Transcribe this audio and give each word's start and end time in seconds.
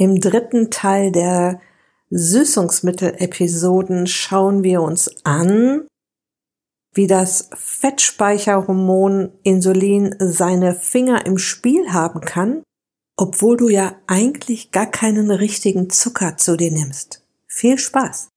Im 0.00 0.18
dritten 0.18 0.70
Teil 0.70 1.12
der 1.12 1.60
Süßungsmittel-Episoden 2.08 4.06
schauen 4.06 4.62
wir 4.62 4.80
uns 4.80 5.10
an, 5.24 5.86
wie 6.94 7.06
das 7.06 7.50
Fettspeicherhormon 7.52 9.30
Insulin 9.42 10.14
seine 10.18 10.74
Finger 10.74 11.26
im 11.26 11.36
Spiel 11.36 11.92
haben 11.92 12.22
kann, 12.22 12.62
obwohl 13.18 13.58
du 13.58 13.68
ja 13.68 13.92
eigentlich 14.06 14.70
gar 14.70 14.86
keinen 14.86 15.30
richtigen 15.30 15.90
Zucker 15.90 16.38
zu 16.38 16.56
dir 16.56 16.72
nimmst. 16.72 17.22
Viel 17.46 17.76
Spaß! 17.76 18.30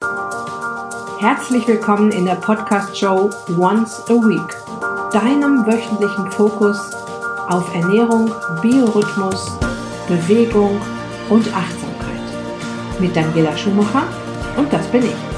Herzlich 1.20 1.66
willkommen 1.66 2.12
in 2.12 2.26
der 2.26 2.36
Podcast-Show 2.36 3.30
Once 3.58 4.02
a 4.10 4.16
Week, 4.16 5.14
deinem 5.14 5.66
wöchentlichen 5.66 6.30
Fokus 6.30 6.78
auf 7.48 7.74
Ernährung, 7.74 8.30
Biorhythmus, 8.62 9.58
Bewegung 10.10 10.82
und 11.30 11.48
Achtsamkeit. 11.54 13.00
Mit 13.00 13.16
Daniela 13.16 13.56
Schumacher 13.58 14.04
und 14.58 14.72
das 14.72 14.86
bin 14.88 15.04
ich. 15.06 15.34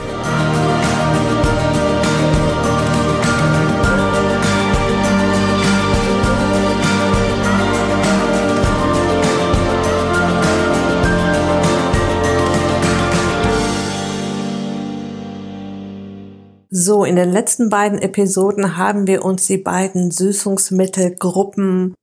So, 16.78 17.06
in 17.06 17.16
den 17.16 17.32
letzten 17.32 17.70
beiden 17.70 18.00
Episoden 18.00 18.76
haben 18.76 19.08
wir 19.08 19.24
uns 19.24 19.48
die 19.48 19.58
beiden 19.58 20.12
Süßungsmittelgruppen 20.12 21.96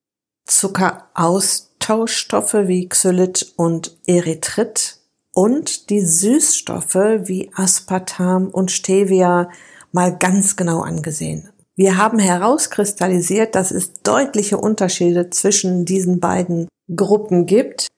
Zuckeraustauschstoffe 1.82 2.68
wie 2.68 2.88
Xylit 2.88 3.54
und 3.56 3.96
Erythrit 4.06 4.98
und 5.34 5.90
die 5.90 6.00
Süßstoffe 6.00 6.94
wie 6.94 7.50
Aspartam 7.54 8.48
und 8.48 8.70
Stevia 8.70 9.50
mal 9.90 10.16
ganz 10.16 10.56
genau 10.56 10.80
angesehen. 10.80 11.48
Wir 11.74 11.96
haben 11.96 12.18
herauskristallisiert, 12.18 13.54
dass 13.54 13.70
es 13.72 13.94
deutliche 14.02 14.58
Unterschiede 14.58 15.30
zwischen 15.30 15.84
diesen 15.84 16.20
beiden 16.20 16.68
Gruppen 16.94 17.46
gibt. 17.46 17.88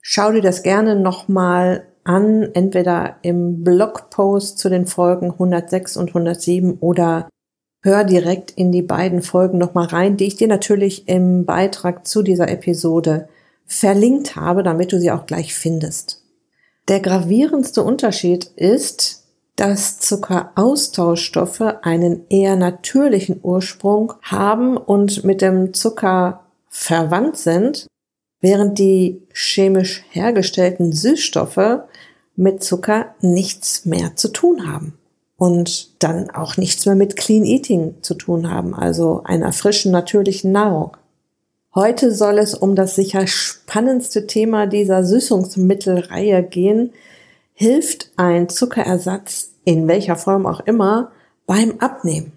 Schau 0.00 0.32
dir 0.32 0.42
das 0.42 0.62
gerne 0.62 0.94
nochmal 0.94 1.86
an, 2.04 2.48
entweder 2.54 3.16
im 3.22 3.64
Blogpost 3.64 4.58
zu 4.58 4.68
den 4.68 4.86
Folgen 4.86 5.32
106 5.32 5.96
und 5.96 6.08
107 6.08 6.78
oder 6.78 7.28
hör 7.82 8.04
direkt 8.04 8.52
in 8.52 8.72
die 8.72 8.82
beiden 8.82 9.22
Folgen 9.22 9.58
nochmal 9.58 9.86
rein, 9.86 10.16
die 10.16 10.26
ich 10.26 10.36
dir 10.36 10.48
natürlich 10.48 11.08
im 11.08 11.44
Beitrag 11.44 12.06
zu 12.06 12.22
dieser 12.22 12.48
Episode 12.48 13.28
verlinkt 13.66 14.36
habe, 14.36 14.62
damit 14.62 14.92
du 14.92 15.00
sie 15.00 15.10
auch 15.10 15.26
gleich 15.26 15.54
findest. 15.54 16.22
Der 16.88 17.00
gravierendste 17.00 17.82
Unterschied 17.82 18.44
ist, 18.56 19.24
dass 19.56 19.98
Zuckeraustauschstoffe 20.00 21.60
einen 21.82 22.26
eher 22.28 22.56
natürlichen 22.56 23.40
Ursprung 23.42 24.14
haben 24.22 24.76
und 24.76 25.24
mit 25.24 25.42
dem 25.42 25.74
Zucker 25.74 26.44
verwandt 26.68 27.36
sind, 27.36 27.86
während 28.40 28.78
die 28.78 29.22
chemisch 29.32 30.04
hergestellten 30.10 30.92
Süßstoffe 30.92 31.82
mit 32.34 32.62
Zucker 32.62 33.14
nichts 33.20 33.84
mehr 33.84 34.16
zu 34.16 34.28
tun 34.28 34.72
haben 34.72 34.98
und 35.42 36.00
dann 36.00 36.30
auch 36.30 36.56
nichts 36.56 36.86
mehr 36.86 36.94
mit 36.94 37.16
Clean 37.16 37.42
Eating 37.42 37.96
zu 38.00 38.14
tun 38.14 38.48
haben, 38.48 38.76
also 38.76 39.22
einer 39.24 39.52
frischen, 39.52 39.90
natürlichen 39.90 40.52
Nahrung. 40.52 40.96
Heute 41.74 42.14
soll 42.14 42.38
es 42.38 42.54
um 42.54 42.76
das 42.76 42.94
sicher 42.94 43.26
spannendste 43.26 44.28
Thema 44.28 44.68
dieser 44.68 45.02
Süßungsmittelreihe 45.02 46.44
gehen. 46.44 46.92
Hilft 47.54 48.12
ein 48.16 48.48
Zuckerersatz 48.50 49.54
in 49.64 49.88
welcher 49.88 50.14
Form 50.14 50.46
auch 50.46 50.60
immer 50.60 51.10
beim 51.44 51.80
Abnehmen? 51.80 52.34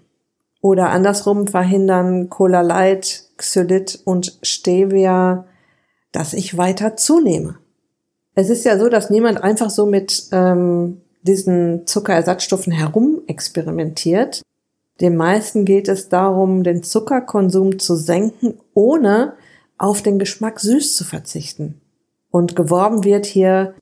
Oder 0.60 0.90
andersrum 0.90 1.46
verhindern 1.46 2.28
Cola 2.28 2.62
Light, 2.62 3.26
Xylit 3.36 4.00
und 4.04 4.36
Stevia, 4.42 5.44
dass 6.10 6.32
ich 6.34 6.58
weiter 6.58 6.96
zunehme? 6.96 7.54
Es 8.34 8.50
ist 8.50 8.64
ja 8.64 8.76
so, 8.80 8.88
dass 8.88 9.10
niemand 9.10 9.44
einfach 9.44 9.70
so 9.70 9.86
mit 9.86 10.24
ähm, 10.32 11.02
diesen 11.26 11.86
Zuckerersatzstoffen 11.86 12.72
herum 12.72 13.22
experimentiert. 13.26 14.42
Den 15.00 15.16
meisten 15.16 15.64
geht 15.64 15.88
es 15.88 16.08
darum, 16.08 16.62
den 16.62 16.82
Zuckerkonsum 16.82 17.78
zu 17.78 17.96
senken, 17.96 18.54
ohne 18.72 19.34
auf 19.78 20.00
den 20.00 20.18
Geschmack 20.18 20.60
süß 20.60 20.96
zu 20.96 21.04
verzichten. 21.04 21.80
Und 22.30 22.56
geworben 22.56 23.04
wird 23.04 23.26
hier 23.26 23.74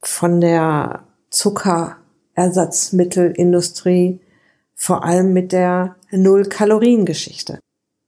von 0.00 0.40
der 0.40 1.04
Zuckerersatzmittelindustrie 1.30 4.20
vor 4.74 5.04
allem 5.04 5.32
mit 5.32 5.52
der 5.52 5.96
Null-Kalorien-Geschichte. 6.10 7.58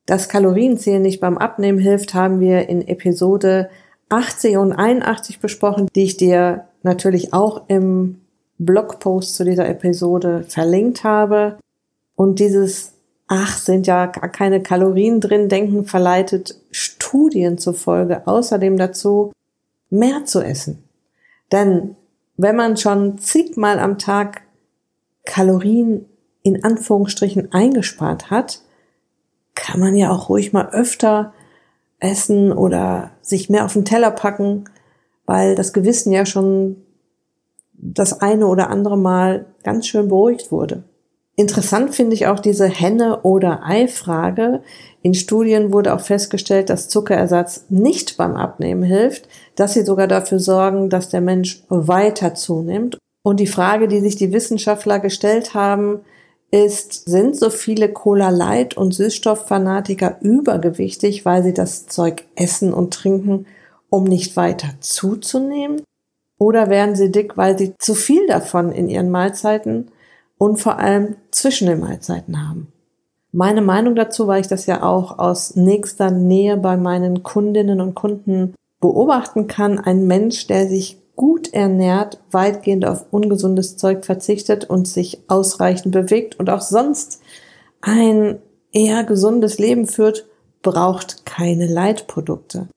Dass 0.07 0.29
Kalorienzählen 0.29 1.03
nicht 1.03 1.21
beim 1.21 1.37
Abnehmen 1.37 1.79
hilft, 1.79 2.15
haben 2.15 2.41
wir 2.41 2.69
in 2.69 2.87
Episode 2.87 3.69
80 4.09 4.57
und 4.57 4.73
81 4.73 5.41
besprochen, 5.41 5.89
die 5.95 6.05
ich 6.05 6.17
dir 6.17 6.69
natürlich 6.83 7.33
auch 7.33 7.69
im 7.69 8.21
Blogpost 8.59 9.35
zu 9.35 9.45
dieser 9.45 9.69
Episode 9.69 10.45
verlinkt 10.49 11.05
habe. 11.05 11.59
Und 12.15 12.39
dieses 12.39 12.97
Ach, 13.29 13.59
sind 13.59 13.89
ja 13.89 14.07
gar 14.07 14.29
keine 14.29 14.63
Kalorien 14.63 15.21
drin, 15.21 15.49
denken 15.49 15.85
verleitet 15.85 16.61
Studien 16.71 17.59
zufolge 17.59 18.27
außerdem 18.27 18.77
dazu, 18.77 19.33
mehr 19.91 20.25
zu 20.25 20.41
essen. 20.41 20.85
Denn 21.51 21.97
wenn 22.37 22.55
man 22.55 22.77
schon 22.77 23.19
zigmal 23.19 23.81
am 23.81 23.99
Tag 23.99 24.43
Kalorien 25.25 26.07
in 26.43 26.63
Anführungsstrichen 26.63 27.53
eingespart 27.53 28.31
hat, 28.31 28.61
kann 29.57 29.81
man 29.81 29.97
ja 29.97 30.11
auch 30.11 30.29
ruhig 30.29 30.53
mal 30.53 30.69
öfter 30.69 31.33
essen 31.99 32.53
oder 32.53 33.11
sich 33.23 33.51
mehr 33.51 33.65
auf 33.65 33.73
den 33.73 33.85
Teller 33.85 34.13
packen, 34.13 34.65
weil 35.25 35.57
das 35.57 35.73
Gewissen 35.73 36.13
ja 36.13 36.27
schon 36.27 36.77
das 37.79 38.21
eine 38.21 38.47
oder 38.47 38.71
andere 38.71 38.97
Mal 38.97 39.47
ganz 39.63 39.87
schön 39.87 40.09
beruhigt 40.09 40.51
wurde. 40.51 40.85
Interessant 41.39 41.95
finde 41.95 42.15
ich 42.15 42.27
auch 42.27 42.41
diese 42.41 42.67
Henne- 42.67 43.21
oder 43.21 43.61
Ei-Frage. 43.63 44.63
In 45.03 45.13
Studien 45.13 45.71
wurde 45.73 45.95
auch 45.95 46.01
festgestellt, 46.01 46.71
dass 46.71 46.89
Zuckerersatz 46.89 47.67
nicht 47.69 48.17
beim 48.17 48.37
Abnehmen 48.37 48.83
hilft, 48.83 49.29
dass 49.55 49.75
sie 49.75 49.85
sogar 49.85 50.09
dafür 50.09 50.39
sorgen, 50.39 50.89
dass 50.89 51.11
der 51.11 51.21
Mensch 51.21 51.63
weiter 51.69 52.35
zunimmt. 52.35 52.97
Und 53.23 53.39
die 53.39 53.47
Frage, 53.47 53.87
die 53.87 54.01
sich 54.01 54.17
die 54.17 54.33
Wissenschaftler 54.33 54.99
gestellt 54.99 55.53
haben, 55.53 56.01
ist, 56.51 57.07
sind 57.07 57.37
so 57.37 57.51
viele 57.51 57.93
Cola 57.93 58.31
Light 58.31 58.77
und 58.77 58.95
Süßstofffanatiker 58.95 60.17
übergewichtig, 60.21 61.27
weil 61.27 61.43
sie 61.43 61.53
das 61.53 61.87
Zeug 61.87 62.25
essen 62.35 62.73
und 62.73 62.95
trinken, 62.95 63.47
um 63.91 64.05
nicht 64.05 64.37
weiter 64.37 64.69
zuzunehmen? 64.81 65.83
Oder 66.39 66.69
werden 66.69 66.97
sie 66.97 67.11
dick, 67.11 67.37
weil 67.37 67.59
sie 67.59 67.75
zu 67.79 67.95
viel 67.95 68.27
davon 68.27 68.73
in 68.73 68.89
ihren 68.89 69.11
Mahlzeiten 69.11 69.91
und 70.39 70.59
vor 70.59 70.79
allem 70.79 71.17
zwischen 71.31 71.67
den 71.67 71.81
Mahlzeiten 71.81 72.49
haben? 72.49 72.73
Meine 73.33 73.63
Meinung 73.63 73.95
dazu, 73.95 74.27
weil 74.27 74.41
ich 74.41 74.49
das 74.49 74.67
ja 74.67 74.83
auch 74.83 75.19
aus 75.19 75.57
nächster 75.57 76.11
Nähe 76.11 76.57
bei 76.57 76.77
meinen 76.77 77.23
Kundinnen 77.23 77.81
und 77.81 77.95
Kunden 77.95 78.55
beobachten 78.81 79.47
kann, 79.47 79.79
ein 79.79 80.07
Mensch, 80.07 80.47
der 80.47 80.69
sich 80.69 80.99
gut 81.17 81.53
ernährt, 81.53 82.21
weitgehend 82.31 82.85
auf 82.85 83.07
ungesundes 83.11 83.77
Zeug 83.77 84.05
verzichtet 84.05 84.65
und 84.67 84.87
sich 84.87 85.23
ausreichend 85.29 85.93
bewegt 85.93 86.39
und 86.39 86.51
auch 86.51 86.61
sonst 86.61 87.21
ein 87.81 88.39
eher 88.73 89.05
gesundes 89.05 89.59
Leben 89.59 89.87
führt, 89.87 90.27
braucht 90.63 91.25
keine 91.25 91.67
Leitprodukte. 91.67 92.69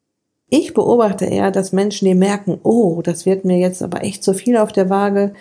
Ich 0.50 0.74
beobachte 0.74 1.26
eher, 1.26 1.52
dass 1.52 1.72
Menschen, 1.72 2.06
die 2.06 2.16
merken, 2.16 2.60
oh, 2.64 3.02
das 3.04 3.26
wird 3.26 3.46
mir 3.46 3.58
jetzt 3.58 3.84
aber 3.84 4.04
echt 4.04 4.24
zu 4.24 4.34
viel 4.34 4.58
auf 4.58 4.72
der 4.72 4.90
Waage, 4.90 5.34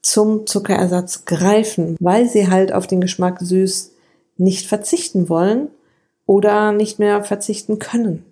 zum 0.00 0.46
Zuckerersatz 0.46 1.26
greifen, 1.26 1.96
weil 2.00 2.28
sie 2.28 2.48
halt 2.48 2.72
auf 2.72 2.86
den 2.86 3.00
Geschmack 3.00 3.38
süß 3.40 3.92
nicht 4.38 4.66
verzichten 4.66 5.28
wollen 5.28 5.68
oder 6.24 6.72
nicht 6.72 6.98
mehr 6.98 7.24
verzichten 7.24 7.78
können. 7.78 8.24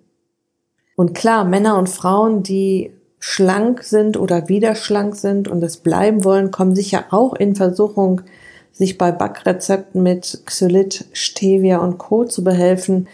Und 0.97 1.15
klar, 1.15 1.45
Männer 1.45 1.77
und 1.77 1.89
Frauen, 1.89 2.43
die 2.43 2.93
schlank 3.19 3.83
sind 3.83 4.17
oder 4.17 4.49
wieder 4.49 4.75
schlank 4.75 5.17
sind 5.17 5.49
und 5.49 5.63
es 5.63 5.79
bleiben 5.79 6.25
wollen, 6.25 6.51
kommen 6.51 6.75
sicher 6.75 7.07
auch 7.11 7.35
in 7.35 7.57
Versuchung, 7.57 8.23
sich 8.73 8.99
bei 8.99 9.11
Backrezepten 9.11 10.03
mit 10.03 10.43
Xylit, 10.45 11.07
Stevia 11.13 11.79
und 11.79 11.99
Co. 11.99 12.25
zu 12.25 12.45
behelfen. 12.45 13.09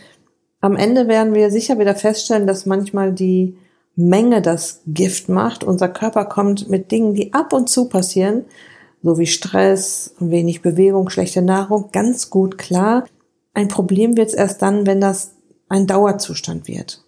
Am 0.62 0.76
Ende 0.76 1.08
werden 1.08 1.34
wir 1.34 1.50
sicher 1.50 1.78
wieder 1.80 1.96
feststellen, 1.96 2.46
dass 2.46 2.66
manchmal 2.66 3.12
die 3.12 3.58
Menge 3.96 4.40
das 4.40 4.80
Gift 4.86 5.28
macht. 5.28 5.64
Unser 5.64 5.88
Körper 5.88 6.24
kommt 6.24 6.70
mit 6.70 6.92
Dingen, 6.92 7.14
die 7.14 7.34
ab 7.34 7.52
und 7.52 7.68
zu 7.68 7.88
passieren, 7.88 8.44
so 9.02 9.18
wie 9.18 9.26
Stress, 9.26 10.14
wenig 10.20 10.62
Bewegung, 10.62 11.10
schlechte 11.10 11.42
Nahrung, 11.42 11.90
ganz 11.90 12.30
gut 12.30 12.58
klar. 12.58 13.04
Ein 13.54 13.66
Problem 13.66 14.16
wird 14.16 14.28
es 14.28 14.34
erst 14.34 14.62
dann, 14.62 14.86
wenn 14.86 15.00
das 15.00 15.32
ein 15.68 15.88
Dauerzustand 15.88 16.68
wird. 16.68 17.04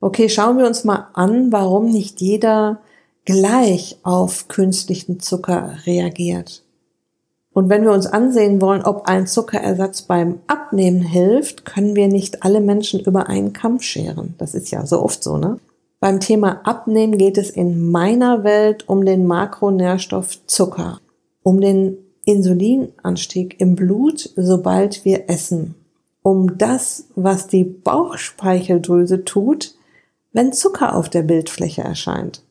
Okay, 0.00 0.28
schauen 0.28 0.58
wir 0.58 0.66
uns 0.66 0.84
mal 0.84 1.08
an, 1.14 1.50
warum 1.50 1.86
nicht 1.86 2.20
jeder 2.20 2.82
gleich 3.24 3.98
auf 4.02 4.48
künstlichen 4.48 5.18
Zucker 5.18 5.78
reagiert. 5.86 6.62
Und 7.58 7.68
wenn 7.70 7.82
wir 7.82 7.90
uns 7.90 8.06
ansehen 8.06 8.60
wollen, 8.60 8.84
ob 8.84 9.08
ein 9.08 9.26
Zuckerersatz 9.26 10.02
beim 10.02 10.38
Abnehmen 10.46 11.00
hilft, 11.00 11.64
können 11.64 11.96
wir 11.96 12.06
nicht 12.06 12.44
alle 12.44 12.60
Menschen 12.60 13.00
über 13.00 13.28
einen 13.28 13.52
Kamm 13.52 13.80
scheren. 13.80 14.36
Das 14.38 14.54
ist 14.54 14.70
ja 14.70 14.86
so 14.86 15.02
oft 15.02 15.24
so, 15.24 15.38
ne? 15.38 15.58
Beim 15.98 16.20
Thema 16.20 16.60
Abnehmen 16.62 17.18
geht 17.18 17.36
es 17.36 17.50
in 17.50 17.90
meiner 17.90 18.44
Welt 18.44 18.88
um 18.88 19.04
den 19.04 19.26
Makronährstoff 19.26 20.46
Zucker, 20.46 21.00
um 21.42 21.60
den 21.60 21.98
Insulinanstieg 22.24 23.60
im 23.60 23.74
Blut, 23.74 24.30
sobald 24.36 25.04
wir 25.04 25.28
essen, 25.28 25.74
um 26.22 26.58
das, 26.58 27.08
was 27.16 27.48
die 27.48 27.64
Bauchspeicheldrüse 27.64 29.24
tut, 29.24 29.74
wenn 30.32 30.52
Zucker 30.52 30.94
auf 30.94 31.08
der 31.08 31.22
Bildfläche 31.22 31.82
erscheint. 31.82 32.44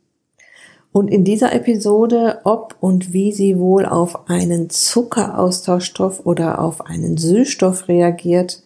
Und 0.91 1.09
in 1.09 1.23
dieser 1.23 1.53
Episode, 1.53 2.39
ob 2.43 2.75
und 2.79 3.13
wie 3.13 3.31
sie 3.31 3.59
wohl 3.59 3.85
auf 3.85 4.29
einen 4.29 4.69
Zuckeraustauschstoff 4.69 6.25
oder 6.25 6.59
auf 6.59 6.85
einen 6.85 7.17
Süßstoff 7.17 7.87
reagiert, 7.87 8.63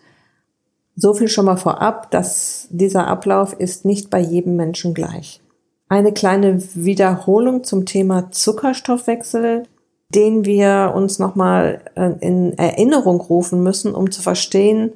so 0.95 1.13
viel 1.13 1.27
schon 1.27 1.45
mal 1.45 1.57
vorab, 1.57 2.11
dass 2.11 2.67
dieser 2.69 3.07
Ablauf 3.07 3.53
ist 3.53 3.85
nicht 3.85 4.09
bei 4.09 4.19
jedem 4.19 4.55
Menschen 4.55 4.93
gleich. 4.93 5.41
Eine 5.89 6.13
kleine 6.13 6.61
Wiederholung 6.75 7.63
zum 7.63 7.85
Thema 7.85 8.31
Zuckerstoffwechsel, 8.31 9.63
den 10.09 10.45
wir 10.45 10.93
uns 10.95 11.19
nochmal 11.19 11.81
äh, 11.95 12.11
in 12.19 12.57
Erinnerung 12.57 13.19
rufen 13.19 13.63
müssen, 13.63 13.93
um 13.95 14.11
zu 14.11 14.21
verstehen, 14.21 14.91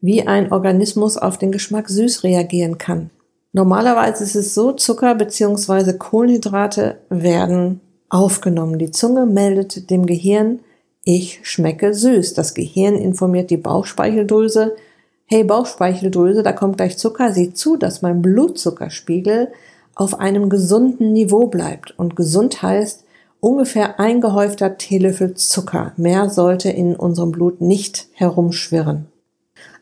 wie 0.00 0.26
ein 0.26 0.52
Organismus 0.52 1.16
auf 1.16 1.38
den 1.38 1.52
Geschmack 1.52 1.88
süß 1.88 2.24
reagieren 2.24 2.78
kann. 2.78 3.10
Normalerweise 3.58 4.22
ist 4.22 4.36
es 4.36 4.54
so, 4.54 4.70
Zucker 4.70 5.16
bzw. 5.16 5.94
Kohlenhydrate 5.94 6.98
werden 7.08 7.80
aufgenommen. 8.08 8.78
Die 8.78 8.92
Zunge 8.92 9.26
meldet 9.26 9.90
dem 9.90 10.06
Gehirn, 10.06 10.60
ich 11.02 11.40
schmecke 11.42 11.92
süß. 11.92 12.34
Das 12.34 12.54
Gehirn 12.54 12.94
informiert 12.94 13.50
die 13.50 13.56
Bauchspeicheldrüse, 13.56 14.76
hey 15.24 15.42
Bauchspeicheldrüse, 15.42 16.44
da 16.44 16.52
kommt 16.52 16.76
gleich 16.76 16.98
Zucker, 16.98 17.32
sieh 17.32 17.52
zu, 17.52 17.76
dass 17.76 18.00
mein 18.00 18.22
Blutzuckerspiegel 18.22 19.48
auf 19.96 20.20
einem 20.20 20.50
gesunden 20.50 21.12
Niveau 21.12 21.48
bleibt. 21.48 21.98
Und 21.98 22.14
gesund 22.14 22.62
heißt 22.62 23.06
ungefähr 23.40 23.98
ein 23.98 24.20
gehäufter 24.20 24.78
Teelöffel 24.78 25.34
Zucker. 25.34 25.94
Mehr 25.96 26.30
sollte 26.30 26.70
in 26.70 26.94
unserem 26.94 27.32
Blut 27.32 27.60
nicht 27.60 28.06
herumschwirren. 28.12 29.08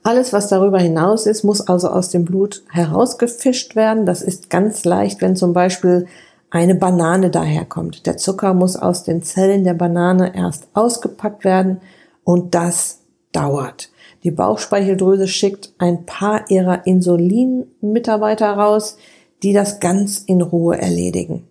Alles, 0.07 0.33
was 0.33 0.47
darüber 0.47 0.79
hinaus 0.79 1.27
ist, 1.27 1.43
muss 1.43 1.61
also 1.61 1.89
aus 1.89 2.11
dem 2.11 2.25
Blut 2.25 2.63
herausgefischt 2.71 3.75
werden. 3.75 4.07
Das 4.07 4.23
ist 4.23 4.51
ganz 4.51 4.85
leicht, 4.85 5.21
wenn 5.21 5.35
zum 5.35 5.53
Beispiel 5.53 6.07
eine 6.49 6.77
Banane 6.77 7.29
daherkommt. 7.29 8.07
Der 8.07 8.17
Zucker 8.17 8.55
muss 8.55 8.77
aus 8.77 9.03
den 9.03 9.25
Zellen 9.25 9.65
der 9.65 9.75
Banane 9.75 10.37
erst 10.37 10.69
ausgepackt 10.75 11.45
werden 11.45 11.81
und 12.23 12.55
das 12.55 13.01
dauert. 13.33 13.91
Die 14.23 14.31
Bauchspeicheldrüse 14.31 15.27
schickt 15.27 15.73
ein 15.79 16.07
paar 16.07 16.49
ihrer 16.53 16.87
Insulinmitarbeiter 16.87 18.53
raus, 18.53 18.99
die 19.43 19.55
das 19.55 19.81
ganz 19.81 20.21
in 20.21 20.41
Ruhe 20.41 20.79
erledigen. 20.79 21.49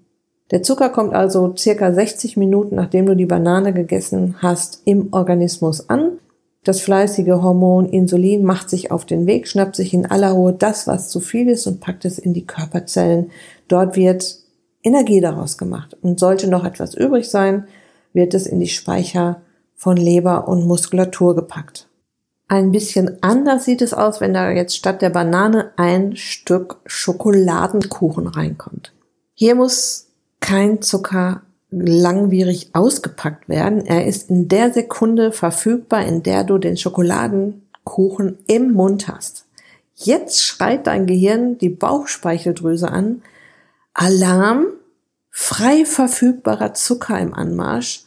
Der 0.51 0.63
Zucker 0.63 0.87
kommt 0.87 1.13
also 1.13 1.53
circa 1.57 1.91
60 1.91 2.37
Minuten, 2.37 2.75
nachdem 2.75 3.05
du 3.05 3.17
die 3.17 3.25
Banane 3.25 3.73
gegessen 3.73 4.35
hast, 4.41 4.81
im 4.85 5.11
Organismus 5.11 5.89
an 5.89 6.19
das 6.65 6.81
fleißige 6.81 7.41
Hormon 7.43 7.87
Insulin 7.87 8.43
macht 8.43 8.71
sich 8.71 8.91
auf 8.91 9.05
den 9.05 9.27
Weg, 9.27 9.47
schnappt 9.47 9.75
sich 9.75 9.93
in 9.93 10.07
aller 10.07 10.31
Ruhe 10.31 10.51
das, 10.51 10.87
was 10.87 11.09
zu 11.09 11.19
viel 11.19 11.47
ist 11.47 11.67
und 11.67 11.79
packt 11.79 12.05
es 12.05 12.17
in 12.17 12.33
die 12.33 12.47
Körperzellen. 12.47 13.29
Dort 13.67 13.95
wird 13.95 14.39
Energie 14.83 15.21
daraus 15.21 15.59
gemacht. 15.59 15.95
Und 16.01 16.19
sollte 16.19 16.49
noch 16.49 16.65
etwas 16.65 16.95
übrig 16.95 17.29
sein, 17.29 17.67
wird 18.13 18.33
es 18.33 18.47
in 18.47 18.59
die 18.59 18.67
Speicher 18.67 19.41
von 19.75 19.95
Leber 19.95 20.47
und 20.47 20.65
Muskulatur 20.65 21.35
gepackt. 21.35 21.87
Ein 22.47 22.71
bisschen 22.71 23.21
anders 23.21 23.65
sieht 23.65 23.83
es 23.83 23.93
aus, 23.93 24.19
wenn 24.19 24.33
da 24.33 24.49
jetzt 24.49 24.75
statt 24.75 25.03
der 25.03 25.11
Banane 25.11 25.71
ein 25.77 26.15
Stück 26.15 26.77
Schokoladenkuchen 26.87 28.27
reinkommt. 28.27 28.91
Hier 29.35 29.53
muss 29.53 30.07
kein 30.39 30.81
Zucker 30.81 31.41
langwierig 31.71 32.69
ausgepackt 32.73 33.49
werden. 33.49 33.85
Er 33.85 34.05
ist 34.05 34.29
in 34.29 34.47
der 34.47 34.71
Sekunde 34.71 35.31
verfügbar, 35.31 36.05
in 36.05 36.23
der 36.23 36.43
du 36.43 36.57
den 36.57 36.77
Schokoladenkuchen 36.77 38.37
im 38.47 38.71
Mund 38.73 39.07
hast. 39.07 39.45
Jetzt 39.95 40.43
schreit 40.43 40.87
dein 40.87 41.05
Gehirn 41.05 41.57
die 41.57 41.69
Bauchspeicheldrüse 41.69 42.89
an. 42.89 43.21
Alarm, 43.93 44.67
frei 45.31 45.85
verfügbarer 45.85 46.73
Zucker 46.73 47.19
im 47.19 47.33
Anmarsch. 47.33 48.05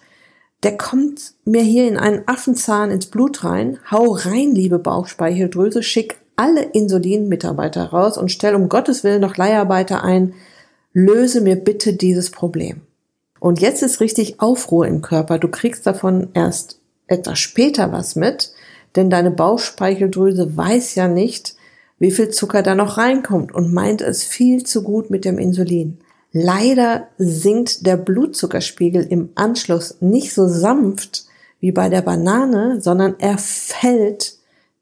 Der 0.63 0.77
kommt 0.77 1.35
mir 1.45 1.63
hier 1.63 1.89
in 1.89 1.97
einen 1.97 2.27
Affenzahn 2.27 2.91
ins 2.91 3.07
Blut 3.07 3.45
rein. 3.45 3.79
Hau 3.91 4.13
rein, 4.13 4.55
liebe 4.55 4.79
Bauchspeicheldrüse, 4.79 5.83
schick 5.83 6.19
alle 6.37 6.63
Insulinmitarbeiter 6.63 7.85
raus 7.87 8.19
und 8.19 8.31
stell 8.31 8.55
um 8.55 8.69
Gottes 8.69 9.03
Willen 9.03 9.21
noch 9.21 9.37
Leiharbeiter 9.37 10.05
ein. 10.05 10.35
Löse 10.93 11.41
mir 11.41 11.57
bitte 11.57 11.95
dieses 11.95 12.31
Problem. 12.31 12.83
Und 13.41 13.61
jetzt 13.61 13.83
ist 13.83 14.01
richtig 14.01 14.41
Aufruhr 14.41 14.87
im 14.87 15.03
Körper. 15.03 15.39
Du 15.39 15.49
kriegst 15.49 15.87
davon 15.87 16.29
erst 16.35 16.81
etwas 17.07 17.39
später 17.39 17.93
was 17.93 18.17
mit, 18.17 18.53
denn 18.97 19.11
deine 19.11 19.31
Bauchspeicheldrüse 19.31 20.57
weiß 20.57 20.95
ja 20.95 21.09
nicht, 21.09 21.57
wie 21.99 22.11
viel 22.11 22.29
Zucker 22.29 22.63
da 22.63 22.75
noch 22.75 22.97
reinkommt 22.97 23.53
und 23.53 23.73
meint 23.73 24.03
es 24.03 24.25
viel 24.25 24.65
zu 24.65 24.83
gut 24.83 25.11
mit 25.11 25.25
dem 25.25 25.39
Insulin. 25.39 25.99
Leider 26.33 27.09
sinkt 27.17 27.87
der 27.87 27.97
Blutzuckerspiegel 27.97 29.05
im 29.05 29.31
Anschluss 29.35 29.97
nicht 30.01 30.35
so 30.35 30.47
sanft 30.47 31.25
wie 31.61 31.73
bei 31.73 31.89
der 31.89 32.03
Banane, 32.03 32.81
sondern 32.81 33.17
er 33.19 33.39
fällt 33.39 34.37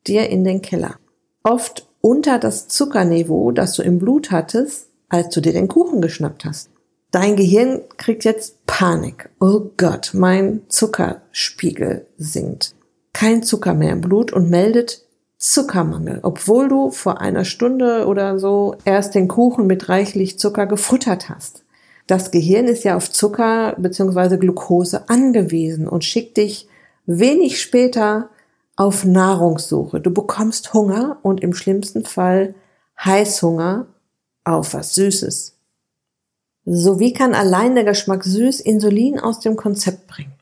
dir 0.07 0.29
in 0.29 0.45
den 0.45 0.61
Keller. 0.61 0.97
Oft 1.43 1.87
unter 2.01 2.39
das 2.39 2.69
Zuckerniveau, 2.69 3.53
das 3.53 3.73
du 3.75 3.83
im 3.83 3.99
Blut 3.99 4.31
hattest, 4.31 4.89
als 5.09 5.31
du 5.31 5.41
dir 5.41 5.53
den 5.53 5.69
Kuchen 5.69 6.01
geschnappt 6.01 6.45
hast. 6.45 6.71
Dein 7.11 7.37
Gehirn 7.37 7.83
kriegt 7.97 8.25
jetzt 8.25 8.67
Panik. 8.67 9.31
Oh 9.41 9.71
Gott, 9.77 10.11
mein 10.13 10.63
Zuckerspiegel 10.69 12.07
sinkt. 12.19 12.75
Kein 13.13 13.43
Zucker 13.43 13.75
mehr 13.75 13.93
im 13.93 14.01
Blut 14.01 14.33
und 14.33 14.51
meldet 14.51 15.07
Zuckermangel, 15.39 16.21
obwohl 16.23 16.69
du 16.69 16.91
vor 16.91 17.21
einer 17.21 17.45
Stunde 17.45 18.07
oder 18.07 18.39
so 18.39 18.77
erst 18.85 19.15
den 19.15 19.29
Kuchen 19.29 19.67
mit 19.67 19.89
reichlich 19.89 20.39
Zucker 20.39 20.67
gefuttert 20.67 21.29
hast. 21.29 21.65
Das 22.07 22.31
Gehirn 22.31 22.67
ist 22.67 22.85
ja 22.85 22.97
auf 22.97 23.11
Zucker 23.11 23.75
bzw. 23.79 24.37
Glucose 24.37 25.09
angewiesen 25.09 25.89
und 25.89 26.05
schickt 26.05 26.37
dich 26.37 26.69
wenig 27.07 27.61
später 27.61 28.31
auf 28.77 29.05
Nahrungssuche. 29.05 30.01
Du 30.01 30.13
bekommst 30.13 30.75
Hunger 30.75 31.19
und 31.23 31.43
im 31.43 31.55
schlimmsten 31.55 32.05
Fall 32.05 32.55
Heißhunger 33.03 33.87
auf 34.45 34.75
was 34.75 34.95
Süßes. 34.95 35.56
So 36.69 36.99
wie 36.99 37.13
kann 37.13 37.35
allein 37.35 37.77
der 37.77 37.85
Geschmack 37.85 38.25
süß 38.25 38.59
Insulin 38.61 39.21
aus 39.21 39.39
dem 39.39 39.55
Konzept 39.55 40.09
bringen? 40.09 40.33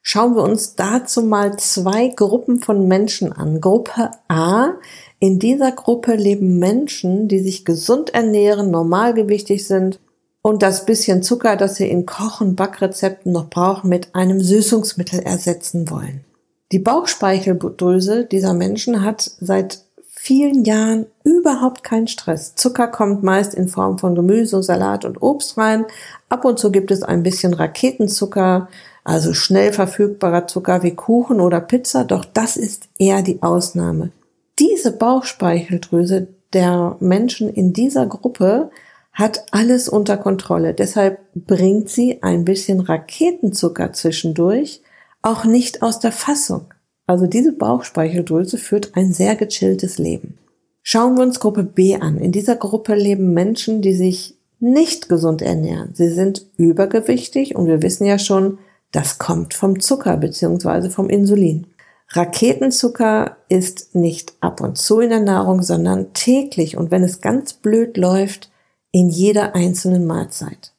Schauen 0.00 0.34
wir 0.34 0.42
uns 0.42 0.74
dazu 0.74 1.22
mal 1.22 1.58
zwei 1.58 2.08
Gruppen 2.08 2.60
von 2.60 2.88
Menschen 2.88 3.30
an. 3.32 3.60
Gruppe 3.60 4.12
A. 4.28 4.72
In 5.18 5.38
dieser 5.38 5.70
Gruppe 5.72 6.14
leben 6.14 6.58
Menschen, 6.58 7.28
die 7.28 7.40
sich 7.40 7.66
gesund 7.66 8.14
ernähren, 8.14 8.70
normalgewichtig 8.70 9.66
sind 9.66 10.00
und 10.40 10.62
das 10.62 10.86
bisschen 10.86 11.22
Zucker, 11.22 11.56
das 11.56 11.74
sie 11.74 11.90
in 11.90 12.06
Koch- 12.06 12.40
und 12.40 12.56
Backrezepten 12.56 13.32
noch 13.32 13.50
brauchen, 13.50 13.90
mit 13.90 14.14
einem 14.14 14.40
Süßungsmittel 14.40 15.20
ersetzen 15.20 15.90
wollen. 15.90 16.24
Die 16.72 16.78
Bauchspeicheldrüse 16.78 18.24
dieser 18.24 18.54
Menschen 18.54 19.02
hat 19.04 19.30
seit 19.40 19.84
vielen 20.28 20.62
Jahren 20.64 21.06
überhaupt 21.24 21.82
keinen 21.82 22.06
Stress. 22.06 22.54
Zucker 22.54 22.88
kommt 22.88 23.22
meist 23.22 23.54
in 23.54 23.66
Form 23.66 23.98
von 23.98 24.14
Gemüse, 24.14 24.62
Salat 24.62 25.06
und 25.06 25.22
Obst 25.22 25.56
rein. 25.56 25.86
Ab 26.28 26.44
und 26.44 26.58
zu 26.58 26.70
gibt 26.70 26.90
es 26.90 27.02
ein 27.02 27.22
bisschen 27.22 27.54
Raketenzucker, 27.54 28.68
also 29.04 29.32
schnell 29.32 29.72
verfügbarer 29.72 30.46
Zucker 30.46 30.82
wie 30.82 30.94
Kuchen 30.94 31.40
oder 31.40 31.62
Pizza, 31.62 32.04
doch 32.04 32.26
das 32.26 32.58
ist 32.58 32.90
eher 32.98 33.22
die 33.22 33.42
Ausnahme. 33.42 34.10
Diese 34.58 34.92
Bauchspeicheldrüse 34.92 36.28
der 36.52 36.96
Menschen 37.00 37.48
in 37.48 37.72
dieser 37.72 38.04
Gruppe 38.04 38.70
hat 39.14 39.46
alles 39.50 39.88
unter 39.88 40.18
Kontrolle. 40.18 40.74
Deshalb 40.74 41.20
bringt 41.34 41.88
sie 41.88 42.22
ein 42.22 42.44
bisschen 42.44 42.80
Raketenzucker 42.80 43.94
zwischendurch 43.94 44.82
auch 45.22 45.46
nicht 45.46 45.80
aus 45.80 46.00
der 46.00 46.12
Fassung. 46.12 46.66
Also 47.08 47.26
diese 47.26 47.52
Bauchspeicheldrüse 47.52 48.58
führt 48.58 48.94
ein 48.94 49.14
sehr 49.14 49.34
gechilltes 49.34 49.96
Leben. 49.96 50.36
Schauen 50.82 51.16
wir 51.16 51.22
uns 51.22 51.40
Gruppe 51.40 51.64
B 51.64 51.96
an. 51.96 52.18
In 52.18 52.32
dieser 52.32 52.54
Gruppe 52.54 52.94
leben 52.94 53.32
Menschen, 53.32 53.80
die 53.80 53.94
sich 53.94 54.36
nicht 54.60 55.08
gesund 55.08 55.40
ernähren. 55.40 55.94
Sie 55.94 56.10
sind 56.10 56.44
übergewichtig 56.58 57.56
und 57.56 57.66
wir 57.66 57.82
wissen 57.82 58.04
ja 58.04 58.18
schon, 58.18 58.58
das 58.92 59.18
kommt 59.18 59.54
vom 59.54 59.80
Zucker 59.80 60.18
bzw. 60.18 60.90
vom 60.90 61.08
Insulin. 61.08 61.66
Raketenzucker 62.10 63.38
ist 63.48 63.94
nicht 63.94 64.34
ab 64.40 64.60
und 64.60 64.76
zu 64.76 65.00
in 65.00 65.08
der 65.08 65.20
Nahrung, 65.20 65.62
sondern 65.62 66.12
täglich 66.12 66.76
und 66.76 66.90
wenn 66.90 67.02
es 67.02 67.22
ganz 67.22 67.54
blöd 67.54 67.96
läuft, 67.96 68.50
in 68.92 69.08
jeder 69.08 69.54
einzelnen 69.54 70.06
Mahlzeit. 70.06 70.72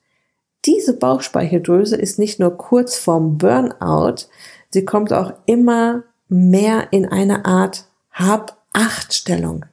diese 0.66 0.94
Bauchspeicheldrüse 0.94 1.96
ist 1.96 2.20
nicht 2.20 2.40
nur 2.40 2.56
kurz 2.58 2.98
vorm 2.98 3.38
Burnout, 3.38 4.26
sie 4.72 4.86
kommt 4.86 5.14
auch 5.14 5.34
immer 5.46 6.04
mehr 6.30 6.88
in 6.92 7.06
eine 7.06 7.46
Art 7.46 7.86
Hab-Acht-Stellung. 8.12 9.66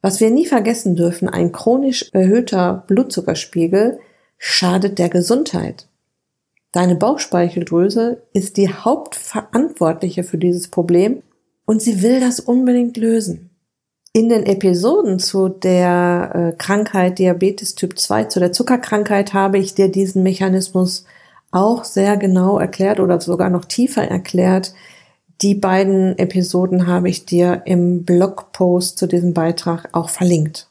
Was 0.00 0.20
wir 0.20 0.30
nie 0.30 0.46
vergessen 0.46 0.96
dürfen, 0.96 1.28
ein 1.28 1.52
chronisch 1.52 2.10
erhöhter 2.12 2.84
Blutzuckerspiegel 2.88 4.00
schadet 4.36 4.98
der 4.98 5.08
Gesundheit. 5.08 5.86
Deine 6.72 6.96
Bauchspeicheldrüse 6.96 8.22
ist 8.32 8.56
die 8.56 8.72
Hauptverantwortliche 8.72 10.24
für 10.24 10.38
dieses 10.38 10.68
Problem 10.68 11.22
und 11.66 11.82
sie 11.82 12.02
will 12.02 12.18
das 12.18 12.40
unbedingt 12.40 12.96
lösen. 12.96 13.50
In 14.14 14.28
den 14.28 14.44
Episoden 14.44 15.18
zu 15.18 15.48
der 15.48 16.32
äh, 16.34 16.56
Krankheit 16.56 17.18
Diabetes 17.18 17.74
Typ 17.74 17.98
2, 17.98 18.24
zu 18.24 18.40
der 18.40 18.52
Zuckerkrankheit, 18.52 19.32
habe 19.32 19.58
ich 19.58 19.74
dir 19.74 19.88
diesen 19.88 20.22
Mechanismus 20.22 21.04
auch 21.50 21.84
sehr 21.84 22.16
genau 22.16 22.58
erklärt 22.58 23.00
oder 23.00 23.20
sogar 23.20 23.48
noch 23.48 23.64
tiefer 23.64 24.02
erklärt. 24.02 24.74
Die 25.42 25.56
beiden 25.56 26.16
Episoden 26.18 26.86
habe 26.86 27.08
ich 27.08 27.26
dir 27.26 27.62
im 27.64 28.04
Blogpost 28.04 28.96
zu 28.96 29.08
diesem 29.08 29.34
Beitrag 29.34 29.88
auch 29.92 30.08
verlinkt. 30.08 30.68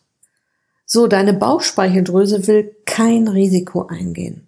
So, 0.85 1.07
deine 1.07 1.33
Bauchspeicheldrüse 1.33 2.47
will 2.47 2.73
kein 2.85 3.27
Risiko 3.27 3.87
eingehen. 3.87 4.47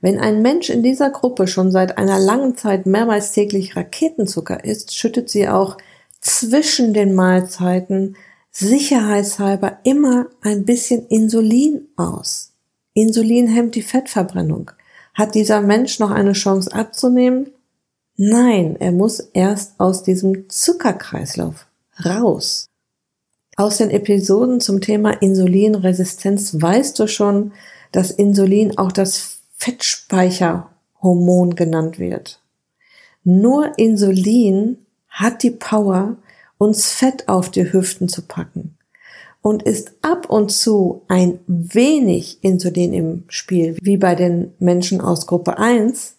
Wenn 0.00 0.20
ein 0.20 0.42
Mensch 0.42 0.70
in 0.70 0.82
dieser 0.82 1.10
Gruppe 1.10 1.48
schon 1.48 1.72
seit 1.72 1.98
einer 1.98 2.20
langen 2.20 2.56
Zeit 2.56 2.86
mehrmals 2.86 3.32
täglich 3.32 3.74
Raketenzucker 3.74 4.64
isst, 4.64 4.96
schüttet 4.96 5.28
sie 5.28 5.48
auch 5.48 5.76
zwischen 6.20 6.94
den 6.94 7.14
Mahlzeiten 7.14 8.16
sicherheitshalber 8.50 9.78
immer 9.82 10.26
ein 10.40 10.64
bisschen 10.64 11.06
Insulin 11.08 11.88
aus. 11.96 12.52
Insulin 12.92 13.48
hemmt 13.48 13.74
die 13.74 13.82
Fettverbrennung. 13.82 14.70
Hat 15.14 15.34
dieser 15.34 15.60
Mensch 15.60 15.98
noch 15.98 16.10
eine 16.10 16.32
Chance 16.32 16.72
abzunehmen? 16.72 17.50
Nein, 18.16 18.76
er 18.78 18.92
muss 18.92 19.18
erst 19.18 19.78
aus 19.78 20.04
diesem 20.04 20.48
Zuckerkreislauf 20.48 21.66
raus. 22.04 22.66
Aus 23.56 23.78
den 23.78 23.90
Episoden 23.90 24.60
zum 24.60 24.80
Thema 24.80 25.10
Insulinresistenz 25.10 26.60
weißt 26.60 26.98
du 26.98 27.08
schon, 27.08 27.52
dass 27.92 28.10
Insulin 28.10 28.78
auch 28.78 28.92
das 28.92 29.38
Fettspeicherhormon 29.56 31.54
genannt 31.54 31.98
wird. 31.98 32.40
Nur 33.24 33.78
Insulin 33.78 34.78
hat 35.08 35.42
die 35.42 35.52
Power, 35.52 36.16
uns 36.58 36.90
Fett 36.92 37.28
auf 37.28 37.50
die 37.50 37.72
Hüften 37.72 38.08
zu 38.08 38.22
packen. 38.22 38.76
Und 39.40 39.62
ist 39.62 39.92
ab 40.02 40.30
und 40.30 40.50
zu 40.50 41.02
ein 41.08 41.38
wenig 41.46 42.42
Insulin 42.42 42.92
im 42.92 43.24
Spiel, 43.28 43.76
wie 43.80 43.96
bei 43.96 44.14
den 44.14 44.54
Menschen 44.58 45.00
aus 45.00 45.26
Gruppe 45.26 45.58
1, 45.58 46.13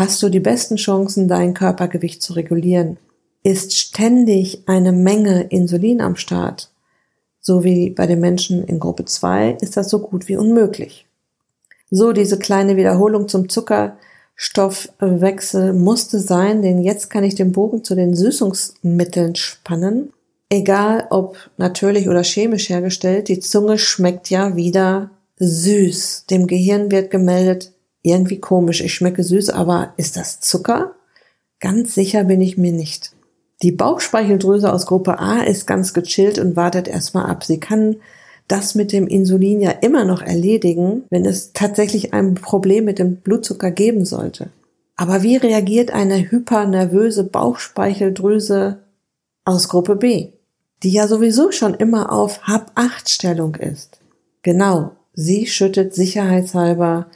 hast 0.00 0.22
du 0.22 0.30
die 0.30 0.40
besten 0.40 0.76
Chancen, 0.76 1.28
dein 1.28 1.52
Körpergewicht 1.52 2.22
zu 2.22 2.32
regulieren. 2.32 2.96
Ist 3.42 3.76
ständig 3.76 4.62
eine 4.66 4.92
Menge 4.92 5.42
Insulin 5.42 6.00
am 6.00 6.16
Start, 6.16 6.70
so 7.38 7.64
wie 7.64 7.90
bei 7.90 8.06
den 8.06 8.18
Menschen 8.18 8.64
in 8.64 8.80
Gruppe 8.80 9.04
2, 9.04 9.58
ist 9.60 9.76
das 9.76 9.90
so 9.90 9.98
gut 9.98 10.26
wie 10.26 10.36
unmöglich. 10.36 11.06
So, 11.90 12.12
diese 12.12 12.38
kleine 12.38 12.78
Wiederholung 12.78 13.28
zum 13.28 13.50
Zucker, 13.50 13.98
Stoffwechsel 14.36 15.74
musste 15.74 16.18
sein, 16.18 16.62
denn 16.62 16.80
jetzt 16.80 17.10
kann 17.10 17.24
ich 17.24 17.34
den 17.34 17.52
Bogen 17.52 17.84
zu 17.84 17.94
den 17.94 18.16
Süßungsmitteln 18.16 19.36
spannen. 19.36 20.14
Egal 20.48 21.08
ob 21.10 21.36
natürlich 21.58 22.08
oder 22.08 22.24
chemisch 22.24 22.70
hergestellt, 22.70 23.28
die 23.28 23.40
Zunge 23.40 23.76
schmeckt 23.76 24.30
ja 24.30 24.56
wieder 24.56 25.10
süß. 25.36 26.24
Dem 26.30 26.46
Gehirn 26.46 26.90
wird 26.90 27.10
gemeldet, 27.10 27.72
irgendwie 28.02 28.38
komisch, 28.38 28.80
ich 28.80 28.94
schmecke 28.94 29.22
süß, 29.22 29.50
aber 29.50 29.92
ist 29.96 30.16
das 30.16 30.40
Zucker? 30.40 30.94
Ganz 31.60 31.94
sicher 31.94 32.24
bin 32.24 32.40
ich 32.40 32.56
mir 32.56 32.72
nicht. 32.72 33.12
Die 33.62 33.72
Bauchspeicheldrüse 33.72 34.72
aus 34.72 34.86
Gruppe 34.86 35.18
A 35.18 35.40
ist 35.42 35.66
ganz 35.66 35.92
gechillt 35.92 36.38
und 36.38 36.56
wartet 36.56 36.88
erstmal 36.88 37.26
ab. 37.26 37.44
Sie 37.44 37.60
kann 37.60 37.96
das 38.48 38.74
mit 38.74 38.90
dem 38.92 39.06
Insulin 39.06 39.60
ja 39.60 39.70
immer 39.70 40.04
noch 40.04 40.22
erledigen, 40.22 41.04
wenn 41.10 41.26
es 41.26 41.52
tatsächlich 41.52 42.14
ein 42.14 42.34
Problem 42.34 42.84
mit 42.84 42.98
dem 42.98 43.16
Blutzucker 43.16 43.70
geben 43.70 44.04
sollte. 44.04 44.48
Aber 44.96 45.22
wie 45.22 45.36
reagiert 45.36 45.92
eine 45.92 46.30
hypernervöse 46.30 47.24
Bauchspeicheldrüse 47.24 48.78
aus 49.44 49.68
Gruppe 49.68 49.96
B, 49.96 50.28
die 50.82 50.90
ja 50.90 51.06
sowieso 51.06 51.52
schon 51.52 51.74
immer 51.74 52.12
auf 52.12 52.42
Hab-Acht-Stellung 52.42 53.54
ist? 53.54 54.00
Genau, 54.42 54.92
sie 55.12 55.46
schüttet 55.46 55.94
sicherheitshalber 55.94 57.06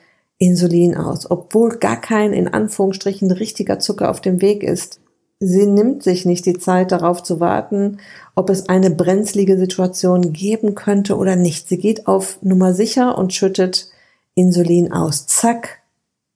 Insulin 0.44 0.94
aus, 0.96 1.30
obwohl 1.30 1.78
gar 1.78 2.00
kein 2.00 2.32
in 2.32 2.48
Anführungsstrichen 2.48 3.30
richtiger 3.30 3.78
Zucker 3.78 4.10
auf 4.10 4.20
dem 4.20 4.42
Weg 4.42 4.62
ist. 4.62 5.00
Sie 5.40 5.66
nimmt 5.66 6.02
sich 6.02 6.26
nicht 6.26 6.46
die 6.46 6.58
Zeit 6.58 6.92
darauf 6.92 7.22
zu 7.22 7.40
warten, 7.40 7.98
ob 8.34 8.50
es 8.50 8.68
eine 8.68 8.90
brenzlige 8.90 9.58
Situation 9.58 10.32
geben 10.32 10.74
könnte 10.74 11.16
oder 11.16 11.36
nicht. 11.36 11.68
Sie 11.68 11.78
geht 11.78 12.06
auf 12.06 12.38
Nummer 12.42 12.74
sicher 12.74 13.16
und 13.16 13.32
schüttet 13.32 13.88
Insulin 14.34 14.92
aus. 14.92 15.26
Zack, 15.26 15.80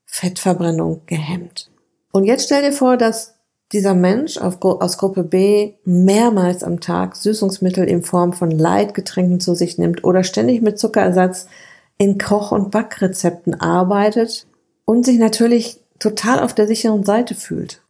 Fettverbrennung 0.06 1.02
gehemmt. 1.06 1.70
Und 2.10 2.24
jetzt 2.24 2.46
stell 2.46 2.62
dir 2.62 2.72
vor, 2.72 2.96
dass 2.96 3.34
dieser 3.72 3.94
Mensch 3.94 4.38
aus 4.38 4.96
Gruppe 4.98 5.22
B 5.22 5.74
mehrmals 5.84 6.64
am 6.64 6.80
Tag 6.80 7.16
Süßungsmittel 7.16 7.84
in 7.84 8.02
Form 8.02 8.32
von 8.32 8.50
Leitgetränken 8.50 9.40
zu 9.40 9.54
sich 9.54 9.76
nimmt 9.76 10.04
oder 10.04 10.24
ständig 10.24 10.62
mit 10.62 10.78
Zuckerersatz 10.78 11.46
in 11.98 12.16
Koch- 12.18 12.52
und 12.52 12.70
Backrezepten 12.70 13.60
arbeitet 13.60 14.46
und 14.84 15.04
sich 15.04 15.18
natürlich 15.18 15.80
total 15.98 16.40
auf 16.40 16.54
der 16.54 16.66
sicheren 16.66 17.04
Seite 17.04 17.34
fühlt. 17.34 17.82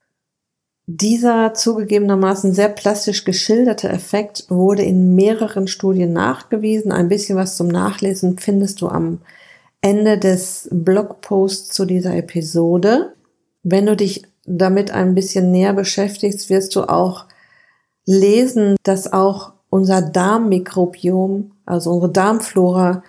Dieser 0.87 1.53
zugegebenermaßen 1.53 2.55
sehr 2.55 2.71
plastisch 2.71 3.25
geschilderte 3.25 3.91
Effekt 3.91 4.47
wurde 4.49 4.83
in 4.83 5.15
mehreren 5.15 5.69
Studien 5.69 6.15
nachgewiesen. 6.15 6.93
Ein 6.93 7.11
bisschen 7.11 7.37
was 7.37 7.59
zum 7.59 7.69
Nachlesen 7.69 8.39
findest 8.39 8.81
du 8.81 8.89
am 8.89 9.21
Ende 9.83 10.17
des 10.17 10.67
Blogposts 10.73 11.69
zu 11.75 11.85
dieser 11.85 12.17
Episode. 12.17 13.13
Wenn 13.63 13.85
du 13.85 13.97
dich 13.97 14.25
damit 14.47 14.91
ein 14.91 15.15
bisschen 15.15 15.51
näher 15.51 15.75
beschäftigst, 15.75 16.49
wirst 16.49 16.75
du 16.75 16.85
auch 16.85 17.27
lesen, 18.07 18.77
dass 18.83 19.13
auch 19.13 19.53
unser 19.69 20.01
Darmmikrobiom, 20.01 21.53
also 21.67 21.91
unsere 21.91 22.13
Darmflora, 22.13 23.03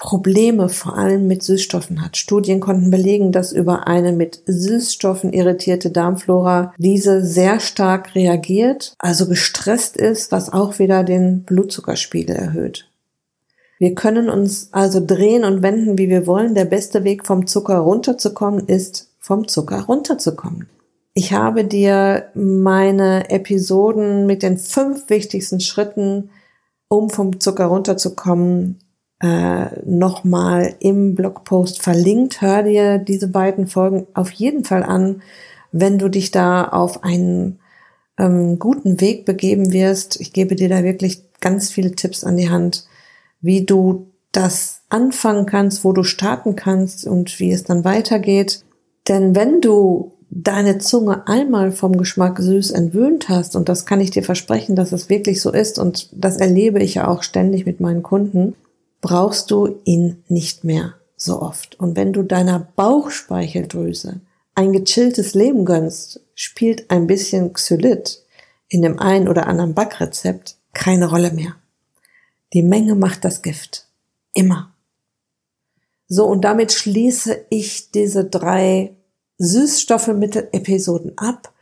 Probleme 0.00 0.70
vor 0.70 0.96
allem 0.96 1.26
mit 1.26 1.42
Süßstoffen 1.42 2.02
hat. 2.02 2.16
Studien 2.16 2.58
konnten 2.58 2.90
belegen, 2.90 3.32
dass 3.32 3.52
über 3.52 3.86
eine 3.86 4.12
mit 4.12 4.42
Süßstoffen 4.46 5.32
irritierte 5.32 5.90
Darmflora 5.90 6.72
diese 6.78 7.24
sehr 7.24 7.60
stark 7.60 8.14
reagiert, 8.14 8.94
also 8.98 9.28
gestresst 9.28 9.98
ist, 9.98 10.32
was 10.32 10.52
auch 10.52 10.78
wieder 10.78 11.04
den 11.04 11.44
Blutzuckerspiegel 11.44 12.34
erhöht. 12.34 12.88
Wir 13.78 13.94
können 13.94 14.30
uns 14.30 14.70
also 14.72 15.04
drehen 15.04 15.44
und 15.44 15.62
wenden, 15.62 15.98
wie 15.98 16.08
wir 16.08 16.26
wollen. 16.26 16.54
Der 16.54 16.64
beste 16.64 17.04
Weg 17.04 17.26
vom 17.26 17.46
Zucker 17.46 17.78
runterzukommen 17.78 18.66
ist, 18.68 19.10
vom 19.18 19.48
Zucker 19.48 19.82
runterzukommen. 19.82 20.66
Ich 21.12 21.34
habe 21.34 21.64
dir 21.64 22.30
meine 22.34 23.28
Episoden 23.28 24.26
mit 24.26 24.42
den 24.42 24.56
fünf 24.56 25.10
wichtigsten 25.10 25.60
Schritten, 25.60 26.30
um 26.88 27.10
vom 27.10 27.38
Zucker 27.38 27.66
runterzukommen, 27.66 28.78
äh, 29.20 29.66
nochmal 29.84 30.74
im 30.80 31.14
Blogpost 31.14 31.82
verlinkt. 31.82 32.40
Hör 32.40 32.62
dir 32.62 32.98
diese 32.98 33.28
beiden 33.28 33.66
Folgen 33.66 34.06
auf 34.14 34.30
jeden 34.30 34.64
Fall 34.64 34.82
an, 34.82 35.22
wenn 35.72 35.98
du 35.98 36.08
dich 36.08 36.30
da 36.30 36.64
auf 36.64 37.04
einen 37.04 37.58
ähm, 38.18 38.58
guten 38.58 39.00
Weg 39.00 39.24
begeben 39.24 39.72
wirst. 39.72 40.20
Ich 40.20 40.32
gebe 40.32 40.56
dir 40.56 40.68
da 40.68 40.82
wirklich 40.82 41.22
ganz 41.40 41.70
viele 41.70 41.92
Tipps 41.92 42.24
an 42.24 42.36
die 42.36 42.50
Hand, 42.50 42.86
wie 43.40 43.64
du 43.64 44.06
das 44.32 44.82
anfangen 44.88 45.46
kannst, 45.46 45.84
wo 45.84 45.92
du 45.92 46.02
starten 46.02 46.56
kannst 46.56 47.06
und 47.06 47.38
wie 47.40 47.52
es 47.52 47.64
dann 47.64 47.84
weitergeht. 47.84 48.64
Denn 49.08 49.34
wenn 49.34 49.60
du 49.60 50.12
deine 50.30 50.78
Zunge 50.78 51.26
einmal 51.26 51.72
vom 51.72 51.96
Geschmack 51.96 52.38
süß 52.38 52.70
entwöhnt 52.70 53.28
hast, 53.28 53.56
und 53.56 53.68
das 53.68 53.86
kann 53.86 54.00
ich 54.00 54.10
dir 54.10 54.22
versprechen, 54.22 54.76
dass 54.76 54.92
es 54.92 55.08
wirklich 55.08 55.40
so 55.40 55.50
ist, 55.50 55.78
und 55.78 56.08
das 56.12 56.36
erlebe 56.36 56.78
ich 56.80 56.94
ja 56.94 57.08
auch 57.08 57.22
ständig 57.22 57.66
mit 57.66 57.80
meinen 57.80 58.02
Kunden, 58.02 58.54
brauchst 59.00 59.50
du 59.50 59.80
ihn 59.84 60.24
nicht 60.28 60.64
mehr 60.64 60.94
so 61.16 61.40
oft. 61.42 61.78
Und 61.78 61.96
wenn 61.96 62.12
du 62.12 62.22
deiner 62.22 62.58
Bauchspeicheldrüse 62.76 64.20
ein 64.54 64.72
gechilltes 64.72 65.34
Leben 65.34 65.64
gönnst, 65.64 66.20
spielt 66.34 66.90
ein 66.90 67.06
bisschen 67.06 67.52
Xylit 67.52 68.24
in 68.68 68.82
dem 68.82 68.98
einen 68.98 69.28
oder 69.28 69.46
anderen 69.46 69.74
Backrezept 69.74 70.56
keine 70.72 71.10
Rolle 71.10 71.32
mehr. 71.32 71.56
Die 72.52 72.62
Menge 72.62 72.94
macht 72.94 73.24
das 73.24 73.42
Gift. 73.42 73.86
Immer. 74.32 74.74
So, 76.08 76.26
und 76.26 76.42
damit 76.42 76.72
schließe 76.72 77.46
ich 77.50 77.90
diese 77.92 78.24
drei 78.24 78.96
Süßstoffmittel-Episoden 79.38 81.16
ab. 81.16 81.52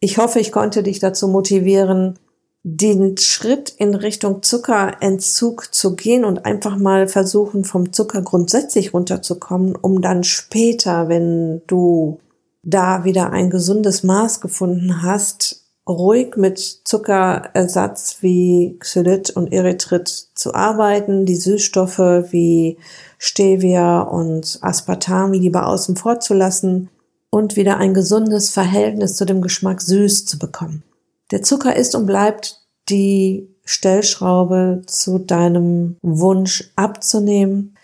Ich 0.00 0.18
hoffe, 0.18 0.40
ich 0.40 0.52
konnte 0.52 0.82
dich 0.82 0.98
dazu 0.98 1.28
motivieren, 1.28 2.18
den 2.62 3.16
Schritt 3.16 3.70
in 3.78 3.94
Richtung 3.94 4.42
Zuckerentzug 4.42 5.74
zu 5.74 5.96
gehen 5.96 6.24
und 6.24 6.44
einfach 6.44 6.76
mal 6.76 7.08
versuchen, 7.08 7.64
vom 7.64 7.92
Zucker 7.92 8.20
grundsätzlich 8.20 8.92
runterzukommen, 8.92 9.76
um 9.76 10.02
dann 10.02 10.24
später, 10.24 11.08
wenn 11.08 11.62
du 11.66 12.20
da 12.62 13.04
wieder 13.04 13.30
ein 13.32 13.48
gesundes 13.48 14.02
Maß 14.02 14.42
gefunden 14.42 15.02
hast, 15.02 15.64
ruhig 15.88 16.36
mit 16.36 16.58
Zuckerersatz 16.58 18.18
wie 18.20 18.76
Xylit 18.78 19.30
und 19.30 19.52
Erythrit 19.52 20.08
zu 20.34 20.54
arbeiten, 20.54 21.24
die 21.24 21.36
Süßstoffe 21.36 21.98
wie 21.98 22.76
Stevia 23.18 24.02
und 24.02 24.58
Aspartam 24.60 25.32
lieber 25.32 25.66
außen 25.66 25.96
vor 25.96 26.20
zu 26.20 26.34
lassen 26.34 26.90
und 27.30 27.56
wieder 27.56 27.78
ein 27.78 27.94
gesundes 27.94 28.50
Verhältnis 28.50 29.16
zu 29.16 29.24
dem 29.24 29.40
Geschmack 29.40 29.80
süß 29.80 30.26
zu 30.26 30.38
bekommen. 30.38 30.82
Der 31.30 31.42
Zucker 31.42 31.76
ist 31.76 31.94
und 31.94 32.06
bleibt 32.06 32.60
die 32.88 33.48
Stellschraube 33.64 34.82
zu 34.86 35.18
deinem 35.18 35.96
Wunsch 36.02 36.72
abzunehmen. 36.76 37.76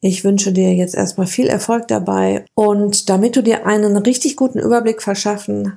Ich 0.00 0.24
wünsche 0.24 0.52
dir 0.52 0.74
jetzt 0.74 0.94
erstmal 0.94 1.26
viel 1.26 1.46
Erfolg 1.46 1.88
dabei 1.88 2.46
und 2.54 3.10
damit 3.10 3.36
du 3.36 3.42
dir 3.42 3.66
einen 3.66 3.96
richtig 3.98 4.36
guten 4.36 4.58
Überblick 4.58 5.02
verschaffen 5.02 5.76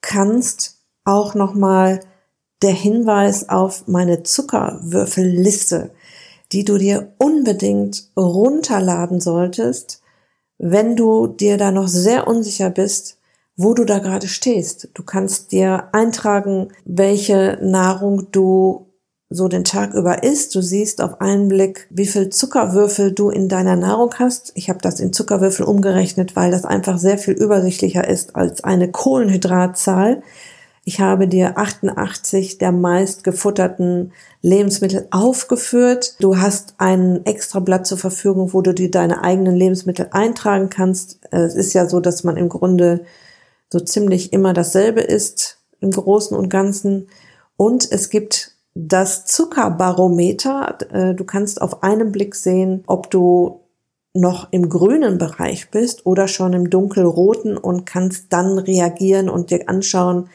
kannst, 0.00 0.78
auch 1.04 1.34
nochmal 1.34 2.00
der 2.62 2.72
Hinweis 2.72 3.48
auf 3.48 3.88
meine 3.88 4.22
Zuckerwürfelliste, 4.22 5.90
die 6.52 6.64
du 6.64 6.78
dir 6.78 7.14
unbedingt 7.18 8.10
runterladen 8.16 9.20
solltest, 9.20 10.02
wenn 10.58 10.94
du 10.94 11.26
dir 11.26 11.58
da 11.58 11.72
noch 11.72 11.88
sehr 11.88 12.28
unsicher 12.28 12.70
bist, 12.70 13.18
wo 13.56 13.74
du 13.74 13.84
da 13.84 13.98
gerade 13.98 14.28
stehst. 14.28 14.88
Du 14.94 15.02
kannst 15.02 15.52
dir 15.52 15.88
eintragen, 15.92 16.68
welche 16.84 17.58
Nahrung 17.62 18.30
du 18.32 18.90
so 19.30 19.48
den 19.48 19.64
Tag 19.64 19.94
über 19.94 20.22
isst. 20.22 20.54
Du 20.54 20.60
siehst 20.60 21.00
auf 21.00 21.20
einen 21.20 21.48
Blick, 21.48 21.88
wie 21.90 22.06
viel 22.06 22.30
Zuckerwürfel 22.30 23.12
du 23.12 23.30
in 23.30 23.48
deiner 23.48 23.76
Nahrung 23.76 24.14
hast. 24.18 24.52
Ich 24.54 24.68
habe 24.68 24.80
das 24.80 25.00
in 25.00 25.12
Zuckerwürfel 25.12 25.66
umgerechnet, 25.66 26.36
weil 26.36 26.50
das 26.50 26.64
einfach 26.64 26.98
sehr 26.98 27.18
viel 27.18 27.34
übersichtlicher 27.34 28.06
ist 28.06 28.36
als 28.36 28.62
eine 28.62 28.90
Kohlenhydratzahl. 28.90 30.22
Ich 30.86 31.00
habe 31.00 31.26
dir 31.26 31.56
88 31.56 32.58
der 32.58 32.70
meist 32.70 33.24
gefutterten 33.24 34.12
Lebensmittel 34.42 35.08
aufgeführt. 35.10 36.16
Du 36.20 36.36
hast 36.36 36.74
ein 36.76 37.24
extra 37.24 37.60
Blatt 37.60 37.86
zur 37.86 37.96
Verfügung, 37.96 38.52
wo 38.52 38.60
du 38.60 38.74
dir 38.74 38.90
deine 38.90 39.24
eigenen 39.24 39.56
Lebensmittel 39.56 40.08
eintragen 40.10 40.68
kannst. 40.68 41.20
Es 41.30 41.54
ist 41.54 41.72
ja 41.72 41.88
so, 41.88 42.00
dass 42.00 42.22
man 42.22 42.36
im 42.36 42.50
Grunde 42.50 43.06
so 43.72 43.80
ziemlich 43.80 44.32
immer 44.32 44.52
dasselbe 44.52 45.00
isst 45.00 45.58
im 45.80 45.90
Großen 45.90 46.36
und 46.36 46.48
Ganzen. 46.48 47.08
Und 47.56 47.90
es 47.90 48.10
gibt 48.10 48.52
das 48.74 49.26
Zuckerbarometer. 49.26 50.78
Äh, 50.90 51.14
du 51.14 51.24
kannst 51.24 51.62
auf 51.62 51.82
einen 51.82 52.12
Blick 52.12 52.34
sehen, 52.34 52.82
ob 52.86 53.10
du 53.10 53.60
noch 54.14 54.48
im 54.52 54.68
grünen 54.68 55.18
Bereich 55.18 55.70
bist 55.70 56.06
oder 56.06 56.28
schon 56.28 56.52
im 56.52 56.70
dunkelroten 56.70 57.56
und 57.56 57.84
kannst 57.84 58.32
dann 58.32 58.58
reagieren 58.58 59.28
und 59.28 59.50
dir 59.50 59.68
anschauen, 59.68 60.28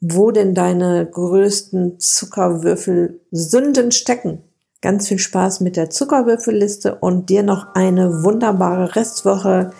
wo 0.00 0.30
denn 0.30 0.54
deine 0.54 1.04
größten 1.10 1.98
Zuckerwürfel-Sünden 1.98 3.90
stecken. 3.90 4.44
Ganz 4.80 5.08
viel 5.08 5.18
Spaß 5.18 5.58
mit 5.60 5.76
der 5.76 5.90
Zuckerwürfelliste 5.90 6.94
und 6.94 7.28
dir 7.30 7.42
noch 7.42 7.74
eine 7.74 8.22
wunderbare 8.22 8.94
Restwoche. 8.94 9.72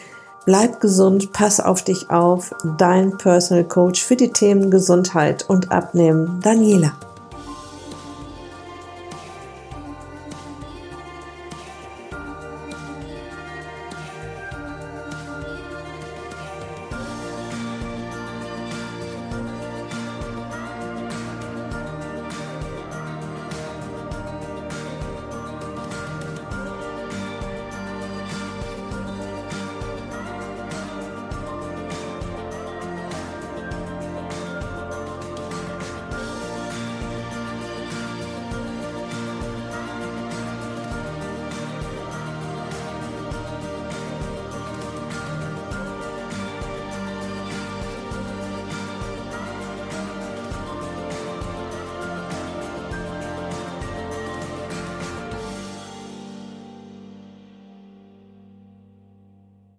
Bleib 0.48 0.80
gesund, 0.80 1.34
pass 1.34 1.60
auf 1.60 1.84
dich 1.84 2.08
auf. 2.08 2.54
Dein 2.78 3.18
Personal 3.18 3.64
Coach 3.64 4.02
für 4.02 4.16
die 4.16 4.32
Themen 4.32 4.70
Gesundheit 4.70 5.44
und 5.46 5.70
Abnehmen, 5.70 6.40
Daniela. 6.40 6.94